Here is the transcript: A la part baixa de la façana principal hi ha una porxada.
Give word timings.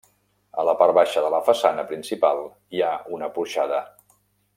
A 0.61 0.63
la 0.67 0.73
part 0.79 0.95
baixa 0.97 1.21
de 1.25 1.29
la 1.33 1.41
façana 1.49 1.85
principal 1.91 2.41
hi 2.77 2.81
ha 2.87 2.91
una 3.19 3.29
porxada. 3.37 3.83